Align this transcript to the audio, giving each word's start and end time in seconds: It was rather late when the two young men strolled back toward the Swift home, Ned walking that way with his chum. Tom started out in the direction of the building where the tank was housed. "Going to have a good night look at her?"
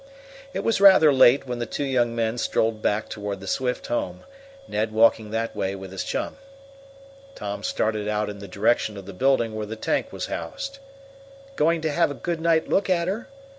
It 0.51 0.63
was 0.63 0.81
rather 0.81 1.13
late 1.13 1.45
when 1.45 1.59
the 1.59 1.67
two 1.67 1.83
young 1.83 2.15
men 2.15 2.39
strolled 2.39 2.81
back 2.81 3.07
toward 3.07 3.39
the 3.39 3.45
Swift 3.45 3.85
home, 3.85 4.23
Ned 4.67 4.91
walking 4.91 5.29
that 5.29 5.55
way 5.55 5.75
with 5.75 5.91
his 5.91 6.03
chum. 6.03 6.37
Tom 7.35 7.61
started 7.61 8.07
out 8.07 8.27
in 8.27 8.39
the 8.39 8.47
direction 8.47 8.97
of 8.97 9.05
the 9.05 9.13
building 9.13 9.53
where 9.53 9.67
the 9.67 9.75
tank 9.75 10.11
was 10.11 10.25
housed. 10.25 10.79
"Going 11.55 11.81
to 11.81 11.91
have 11.91 12.09
a 12.09 12.15
good 12.15 12.41
night 12.41 12.67
look 12.67 12.89
at 12.89 13.07
her?" 13.07 13.27